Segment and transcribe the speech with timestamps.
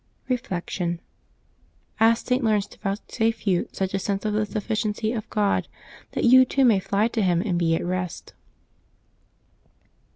[0.27, 0.99] Reflection.—
[1.99, 2.43] Ask St.
[2.43, 5.67] Laurence to vouchsafe you such a sense of the suflSciency of God
[6.13, 8.33] that you too may fly to Him and be at rest.